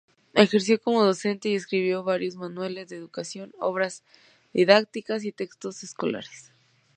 [0.33, 4.03] Ejerció como docente y escribió varios manuales de educación, obras
[4.51, 6.51] didácticas y textos escolares.